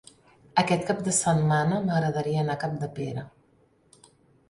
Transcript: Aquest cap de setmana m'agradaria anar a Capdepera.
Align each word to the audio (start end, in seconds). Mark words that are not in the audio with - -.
Aquest 0.61 0.87
cap 0.87 1.03
de 1.09 1.13
setmana 1.17 1.83
m'agradaria 1.85 2.43
anar 2.47 2.59
a 2.59 2.65
Capdepera. 2.67 3.31